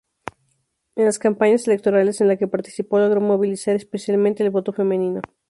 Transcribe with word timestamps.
En 0.95 1.05
las 1.05 1.19
campañas 1.19 1.67
electorales 1.67 2.21
en 2.21 2.27
las 2.27 2.39
que 2.39 2.47
participó 2.47 2.97
logró 2.97 3.21
movilizar 3.21 3.75
especialmente 3.75 4.41
el 4.41 4.49
voto 4.49 4.73
femenino. 4.73 5.21